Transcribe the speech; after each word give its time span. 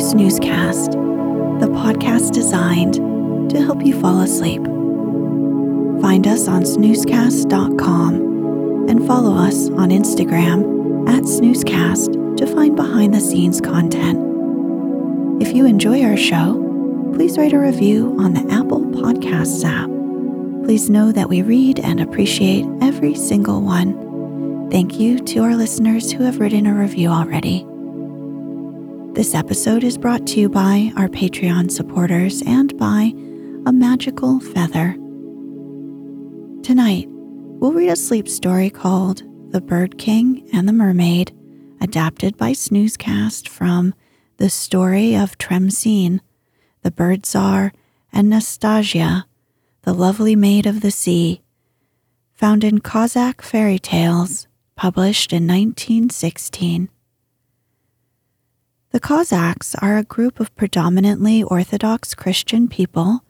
Snoozecast, 0.00 0.92
the 1.60 1.66
podcast 1.66 2.32
designed 2.32 2.94
to 3.50 3.60
help 3.60 3.84
you 3.84 4.00
fall 4.00 4.20
asleep. 4.20 4.62
Find 6.00 6.26
us 6.26 6.46
on 6.46 6.62
snoozecast.com 6.62 8.14
and 8.88 9.06
follow 9.06 9.34
us 9.34 9.68
on 9.70 9.90
Instagram 9.90 11.08
at 11.08 11.24
snoozecast 11.24 12.36
to 12.36 12.46
find 12.46 12.76
behind 12.76 13.12
the 13.12 13.20
scenes 13.20 13.60
content. 13.60 14.18
If 15.42 15.54
you 15.54 15.66
enjoy 15.66 16.02
our 16.04 16.16
show, 16.16 17.12
please 17.14 17.36
write 17.36 17.52
a 17.52 17.58
review 17.58 18.16
on 18.20 18.34
the 18.34 18.52
Apple 18.52 18.80
Podcasts 18.80 19.64
app. 19.64 19.88
Please 20.64 20.88
know 20.88 21.12
that 21.12 21.28
we 21.28 21.42
read 21.42 21.80
and 21.80 22.00
appreciate 22.00 22.66
every 22.80 23.14
single 23.14 23.60
one. 23.62 24.68
Thank 24.70 25.00
you 25.00 25.18
to 25.18 25.40
our 25.40 25.56
listeners 25.56 26.12
who 26.12 26.24
have 26.24 26.40
written 26.40 26.66
a 26.66 26.74
review 26.74 27.08
already. 27.08 27.66
This 29.18 29.34
episode 29.34 29.82
is 29.82 29.98
brought 29.98 30.28
to 30.28 30.38
you 30.38 30.48
by 30.48 30.92
our 30.96 31.08
Patreon 31.08 31.72
supporters 31.72 32.40
and 32.42 32.78
by 32.78 33.12
A 33.66 33.72
Magical 33.72 34.38
Feather. 34.38 34.92
Tonight, 36.62 37.08
we'll 37.08 37.72
read 37.72 37.88
a 37.88 37.96
sleep 37.96 38.28
story 38.28 38.70
called 38.70 39.24
The 39.50 39.60
Bird 39.60 39.98
King 39.98 40.48
and 40.52 40.68
the 40.68 40.72
Mermaid, 40.72 41.36
adapted 41.80 42.36
by 42.36 42.52
Snoozecast 42.52 43.48
from 43.48 43.92
The 44.36 44.48
Story 44.48 45.16
of 45.16 45.36
Tremsin, 45.36 46.20
the 46.82 46.92
Bird 46.92 47.26
Czar, 47.26 47.72
and 48.12 48.30
Nastasia, 48.30 49.26
the 49.82 49.94
Lovely 49.94 50.36
Maid 50.36 50.64
of 50.64 50.80
the 50.80 50.92
Sea, 50.92 51.42
found 52.34 52.62
in 52.62 52.78
Cossack 52.78 53.42
Fairy 53.42 53.80
Tales, 53.80 54.46
published 54.76 55.32
in 55.32 55.44
1916. 55.44 56.88
The 58.90 59.00
Cossacks 59.00 59.74
are 59.82 59.98
a 59.98 60.02
group 60.02 60.40
of 60.40 60.56
predominantly 60.56 61.42
Orthodox 61.42 62.14
Christian 62.14 62.68
people 62.68 63.22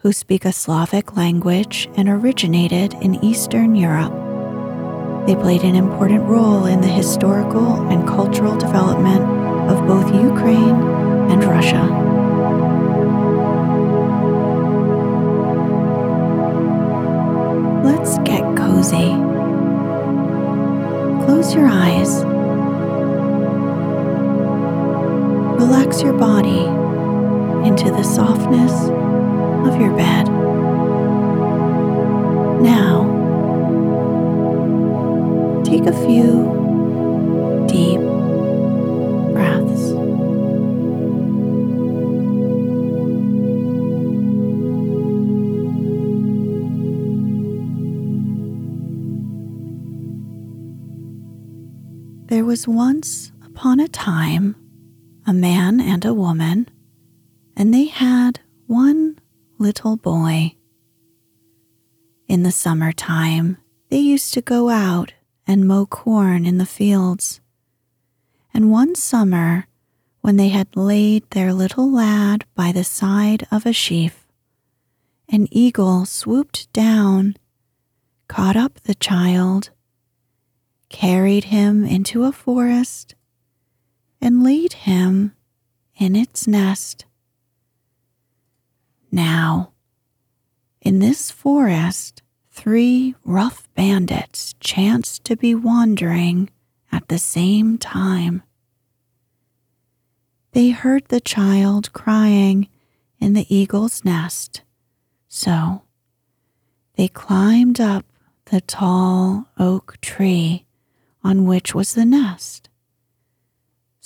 who 0.00 0.12
speak 0.12 0.44
a 0.44 0.52
Slavic 0.52 1.16
language 1.16 1.88
and 1.96 2.06
originated 2.06 2.92
in 3.00 3.24
Eastern 3.24 3.74
Europe. 3.74 4.12
They 5.26 5.34
played 5.34 5.62
an 5.62 5.74
important 5.74 6.24
role 6.24 6.66
in 6.66 6.82
the 6.82 6.88
historical 6.88 7.88
and 7.88 8.06
cultural 8.06 8.58
development 8.58 9.22
of 9.70 9.86
both 9.86 10.14
Ukraine 10.14 10.76
and 11.30 11.42
Russia. 11.44 11.82
Let's 17.82 18.18
get 18.18 18.42
cozy. 18.54 19.14
Close 21.24 21.54
your 21.54 21.68
eyes. 21.68 22.35
Relax 25.58 26.02
your 26.02 26.12
body 26.12 26.64
into 27.66 27.90
the 27.90 28.02
softness 28.02 28.72
of 29.66 29.80
your 29.80 29.96
bed. 29.96 30.28
Now, 32.62 33.04
take 35.64 35.86
a 35.86 35.92
few 36.06 36.44
deep 37.68 38.00
breaths. 39.32 39.92
There 52.28 52.44
was 52.44 52.68
once 52.68 53.32
upon 53.42 53.80
a 53.80 53.88
time 53.88 54.54
a 55.26 55.32
man 55.32 55.80
and 55.80 56.04
a 56.04 56.14
woman, 56.14 56.68
and 57.56 57.74
they 57.74 57.86
had 57.86 58.38
one 58.66 59.18
little 59.58 59.96
boy. 59.96 60.54
In 62.28 62.44
the 62.44 62.52
summertime, 62.52 63.56
they 63.88 63.98
used 63.98 64.32
to 64.34 64.40
go 64.40 64.68
out 64.68 65.14
and 65.46 65.66
mow 65.66 65.86
corn 65.86 66.46
in 66.46 66.58
the 66.58 66.66
fields. 66.66 67.40
And 68.54 68.70
one 68.70 68.94
summer, 68.94 69.66
when 70.20 70.36
they 70.36 70.48
had 70.48 70.76
laid 70.76 71.28
their 71.30 71.52
little 71.52 71.90
lad 71.90 72.44
by 72.54 72.70
the 72.70 72.84
side 72.84 73.46
of 73.50 73.66
a 73.66 73.72
sheaf, 73.72 74.26
an 75.28 75.48
eagle 75.50 76.04
swooped 76.04 76.72
down, 76.72 77.36
caught 78.28 78.56
up 78.56 78.80
the 78.80 78.94
child, 78.94 79.70
carried 80.88 81.44
him 81.44 81.84
into 81.84 82.24
a 82.24 82.32
forest, 82.32 83.16
and 84.26 84.42
laid 84.42 84.72
him 84.72 85.32
in 85.94 86.16
its 86.16 86.48
nest. 86.48 87.04
Now, 89.12 89.70
in 90.80 90.98
this 90.98 91.30
forest, 91.30 92.22
three 92.50 93.14
rough 93.24 93.68
bandits 93.76 94.56
chanced 94.58 95.22
to 95.26 95.36
be 95.36 95.54
wandering 95.54 96.50
at 96.90 97.06
the 97.06 97.20
same 97.20 97.78
time. 97.78 98.42
They 100.50 100.70
heard 100.70 101.04
the 101.06 101.20
child 101.20 101.92
crying 101.92 102.66
in 103.20 103.34
the 103.34 103.46
eagle's 103.54 104.04
nest, 104.04 104.62
so 105.28 105.82
they 106.96 107.06
climbed 107.06 107.80
up 107.80 108.04
the 108.46 108.60
tall 108.62 109.46
oak 109.56 110.00
tree 110.00 110.66
on 111.22 111.44
which 111.44 111.76
was 111.76 111.94
the 111.94 112.04
nest. 112.04 112.68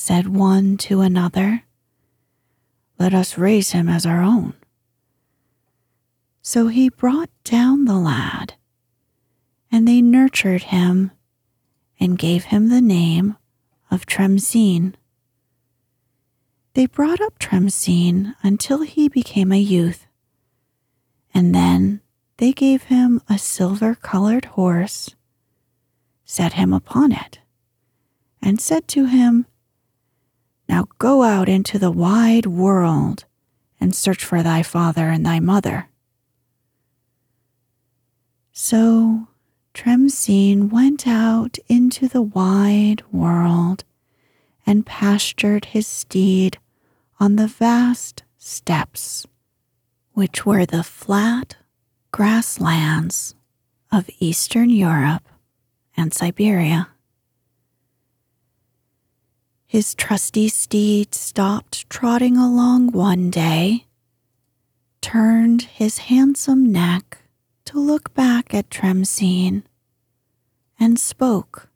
Said 0.00 0.28
one 0.28 0.76
to 0.76 1.00
another, 1.00 1.64
Let 3.00 3.12
us 3.12 3.36
raise 3.36 3.72
him 3.72 3.88
as 3.88 4.06
our 4.06 4.22
own. 4.22 4.54
So 6.40 6.68
he 6.68 6.88
brought 6.88 7.30
down 7.42 7.84
the 7.84 7.98
lad, 7.98 8.54
and 9.72 9.88
they 9.88 10.00
nurtured 10.00 10.62
him 10.62 11.10
and 11.98 12.16
gave 12.16 12.44
him 12.44 12.68
the 12.68 12.80
name 12.80 13.38
of 13.90 14.06
Tremsin. 14.06 14.94
They 16.74 16.86
brought 16.86 17.20
up 17.20 17.40
Tremsin 17.40 18.36
until 18.40 18.82
he 18.82 19.08
became 19.08 19.50
a 19.50 19.58
youth, 19.58 20.06
And 21.34 21.52
then 21.52 22.02
they 22.36 22.52
gave 22.52 22.84
him 22.84 23.20
a 23.28 23.36
silver 23.36 23.96
colored 23.96 24.44
horse, 24.44 25.16
set 26.24 26.52
him 26.52 26.72
upon 26.72 27.10
it, 27.10 27.40
and 28.40 28.60
said 28.60 28.86
to 28.88 29.06
him, 29.06 29.46
Now 30.68 30.86
go 30.98 31.22
out 31.22 31.48
into 31.48 31.78
the 31.78 31.90
wide 31.90 32.46
world 32.46 33.24
and 33.80 33.94
search 33.94 34.24
for 34.24 34.42
thy 34.42 34.62
father 34.62 35.08
and 35.08 35.24
thy 35.24 35.40
mother. 35.40 35.88
So 38.52 39.28
Tremsin 39.72 40.70
went 40.70 41.06
out 41.06 41.58
into 41.68 42.08
the 42.08 42.22
wide 42.22 43.02
world 43.12 43.84
and 44.66 44.84
pastured 44.84 45.66
his 45.66 45.86
steed 45.86 46.58
on 47.20 47.36
the 47.36 47.46
vast 47.46 48.24
steppes, 48.36 49.26
which 50.12 50.44
were 50.44 50.66
the 50.66 50.82
flat 50.82 51.56
grasslands 52.10 53.34
of 53.90 54.10
Eastern 54.18 54.70
Europe 54.70 55.28
and 55.96 56.12
Siberia. 56.12 56.88
His 59.68 59.94
trusty 59.94 60.48
steed 60.48 61.14
stopped 61.14 61.90
trotting 61.90 62.38
along 62.38 62.92
one 62.92 63.28
day, 63.28 63.84
turned 65.02 65.60
his 65.60 65.98
handsome 65.98 66.72
neck 66.72 67.18
to 67.66 67.78
look 67.78 68.14
back 68.14 68.54
at 68.54 68.70
Tremsin, 68.70 69.64
and 70.80 70.98
spoke. 70.98 71.68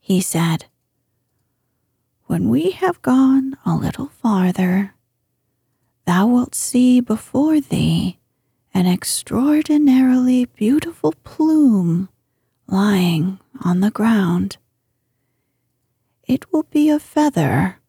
He 0.00 0.20
said, 0.20 0.66
When 2.26 2.50
we 2.50 2.72
have 2.72 3.00
gone 3.00 3.56
a 3.64 3.74
little 3.74 4.08
farther, 4.08 4.92
thou 6.04 6.26
wilt 6.26 6.54
see 6.54 7.00
before 7.00 7.62
thee 7.62 8.18
an 8.74 8.86
extraordinarily 8.86 10.44
beautiful 10.44 11.14
plume 11.24 12.10
lying 12.66 13.40
on 13.64 13.80
the 13.80 13.90
ground. 13.90 14.58
It 16.30 16.52
will 16.52 16.62
be 16.62 16.88
a 16.88 17.00
feather 17.00 17.80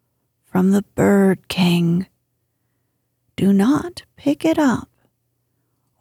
from 0.46 0.72
the 0.72 0.82
bird 0.96 1.48
king. 1.48 2.08
Do 3.36 3.54
not 3.54 4.02
pick 4.16 4.44
it 4.44 4.58
up 4.58 4.90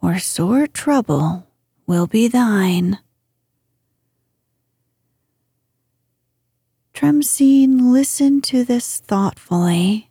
or 0.01 0.17
sore 0.17 0.65
trouble 0.65 1.45
will 1.85 2.07
be 2.07 2.27
thine. 2.27 2.97
Tremsin 6.95 7.91
listened 7.93 8.43
to 8.45 8.63
this 8.63 8.97
thoughtfully, 8.97 10.09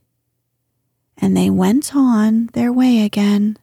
and 1.17 1.37
they 1.37 1.51
went 1.51 1.97
on 1.97 2.49
their 2.53 2.73
way 2.73 3.01
again. 3.03 3.57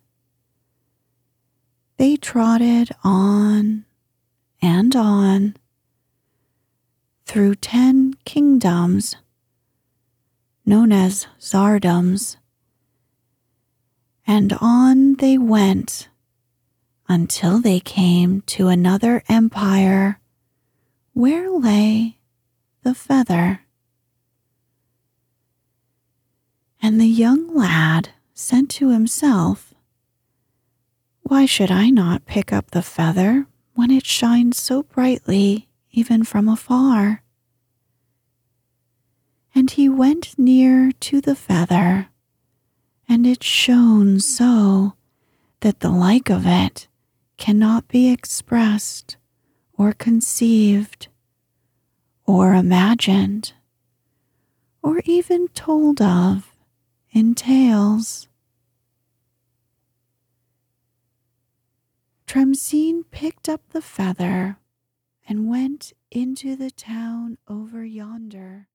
They 1.96 2.18
trotted 2.18 2.92
on 3.02 3.86
and 4.62 4.94
on 4.94 5.56
through 7.26 7.56
ten 7.56 8.07
kingdoms 8.28 9.16
known 10.66 10.92
as 10.92 11.28
tsardoms, 11.40 12.36
and 14.28 14.52
on 14.60 15.14
they 15.14 15.38
went 15.38 16.10
until 17.08 17.62
they 17.62 17.80
came 17.80 18.42
to 18.42 18.68
another 18.68 19.24
empire 19.30 20.20
where 21.14 21.50
lay 21.50 22.18
the 22.84 22.94
feather. 22.94 23.62
And 26.82 27.00
the 27.00 27.08
young 27.08 27.56
lad 27.56 28.10
said 28.34 28.70
to 28.72 28.90
himself, 28.90 29.74
Why 31.22 31.46
should 31.46 31.72
I 31.72 31.92
not 31.92 32.26
pick 32.26 32.52
up 32.52 32.72
the 32.72 32.82
feather 32.82 33.48
when 33.74 33.90
it 33.90 34.06
shines 34.06 34.62
so 34.62 34.84
brightly, 34.84 35.70
even 35.92 36.26
from 36.26 36.50
afar? 36.50 37.24
And 39.58 39.72
he 39.72 39.90
went 39.90 40.38
near 40.38 40.92
to 40.92 41.20
the 41.20 41.36
feather, 41.36 42.10
and 43.10 43.26
it 43.26 43.42
shone 43.42 44.20
so 44.20 44.94
that 45.62 45.80
the 45.80 45.90
like 45.90 46.30
of 46.30 46.46
it 46.46 46.88
cannot 47.38 47.88
be 47.88 48.08
expressed 48.08 49.18
or 49.74 49.94
conceived 49.94 51.08
or 52.28 52.54
imagined 52.54 53.54
or 54.84 55.02
even 55.06 55.48
told 55.48 56.04
of 56.04 56.56
in 57.10 57.34
tales. 57.34 58.28
Tremsin 62.28 63.06
picked 63.10 63.50
up 63.50 63.62
the 63.70 63.82
feather 63.82 64.60
and 65.28 65.50
went 65.50 65.94
into 66.12 66.56
the 66.56 66.70
town 66.70 67.40
over 67.48 67.84
yonder. 67.84 68.68